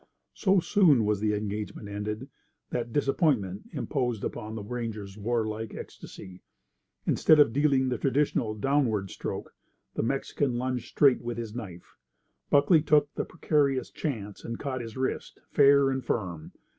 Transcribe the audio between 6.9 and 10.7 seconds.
Instead of dealing the traditional downward stroke, the Mexican